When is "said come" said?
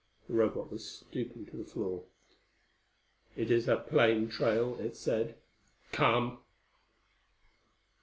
4.97-6.39